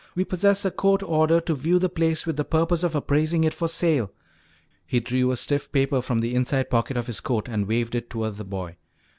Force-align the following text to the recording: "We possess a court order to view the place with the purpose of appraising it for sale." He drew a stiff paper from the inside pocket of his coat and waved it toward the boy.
"We 0.15 0.25
possess 0.25 0.65
a 0.65 0.71
court 0.71 1.03
order 1.03 1.39
to 1.41 1.53
view 1.53 1.77
the 1.77 1.87
place 1.87 2.25
with 2.25 2.35
the 2.35 2.43
purpose 2.43 2.81
of 2.81 2.95
appraising 2.95 3.43
it 3.43 3.53
for 3.53 3.67
sale." 3.67 4.11
He 4.87 4.99
drew 4.99 5.29
a 5.31 5.37
stiff 5.37 5.71
paper 5.71 6.01
from 6.01 6.21
the 6.21 6.33
inside 6.33 6.71
pocket 6.71 6.97
of 6.97 7.05
his 7.05 7.19
coat 7.19 7.47
and 7.47 7.67
waved 7.67 7.93
it 7.93 8.09
toward 8.09 8.37
the 8.37 8.43
boy. 8.45 8.77